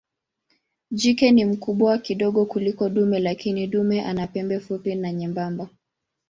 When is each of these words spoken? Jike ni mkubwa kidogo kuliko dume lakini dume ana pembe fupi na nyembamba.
Jike 0.91 1.31
ni 1.31 1.45
mkubwa 1.45 1.97
kidogo 1.97 2.45
kuliko 2.45 2.89
dume 2.89 3.19
lakini 3.19 3.67
dume 3.67 4.01
ana 4.01 4.27
pembe 4.27 4.59
fupi 4.59 4.95
na 4.95 5.13
nyembamba. 5.13 5.69